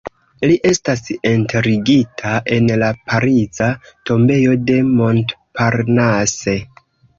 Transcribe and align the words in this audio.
Li 0.51 0.53
estas 0.69 1.03
enterigita 1.31 2.31
en 2.57 2.71
la 2.85 2.89
pariza 3.13 3.69
tombejo 4.13 4.57
de 4.73 4.81
Montparnasse. 4.97 6.61